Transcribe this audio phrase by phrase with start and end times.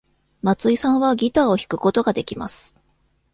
[0.41, 2.75] 松井さんはギターを弾くことができます。